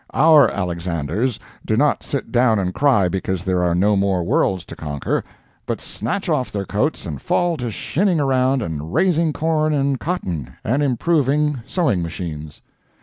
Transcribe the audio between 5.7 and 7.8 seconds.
snatch off their coats and fall to